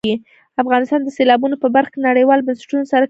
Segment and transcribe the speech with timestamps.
[0.61, 2.99] افغانستان د سیلابونه په برخه کې نړیوالو بنسټونو سره کار کوي.